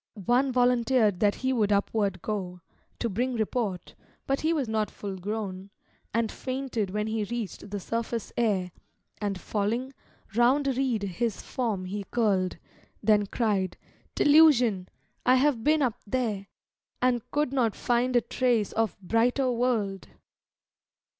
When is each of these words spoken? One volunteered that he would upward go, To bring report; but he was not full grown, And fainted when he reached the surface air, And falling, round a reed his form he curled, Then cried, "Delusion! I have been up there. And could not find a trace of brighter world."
One 0.25 0.51
volunteered 0.51 1.19
that 1.19 1.35
he 1.35 1.53
would 1.53 1.71
upward 1.71 2.23
go, 2.23 2.61
To 2.97 3.07
bring 3.07 3.35
report; 3.35 3.93
but 4.25 4.41
he 4.41 4.51
was 4.51 4.67
not 4.67 4.89
full 4.89 5.15
grown, 5.15 5.69
And 6.11 6.31
fainted 6.31 6.89
when 6.89 7.05
he 7.05 7.23
reached 7.23 7.69
the 7.69 7.79
surface 7.79 8.33
air, 8.35 8.71
And 9.21 9.39
falling, 9.39 9.93
round 10.33 10.67
a 10.67 10.73
reed 10.73 11.03
his 11.03 11.43
form 11.43 11.85
he 11.85 12.03
curled, 12.09 12.57
Then 13.03 13.27
cried, 13.27 13.77
"Delusion! 14.15 14.89
I 15.23 15.35
have 15.35 15.63
been 15.63 15.83
up 15.83 15.99
there. 16.07 16.47
And 16.99 17.21
could 17.29 17.53
not 17.53 17.75
find 17.75 18.15
a 18.15 18.21
trace 18.21 18.71
of 18.71 18.99
brighter 19.01 19.51
world." 19.51 20.07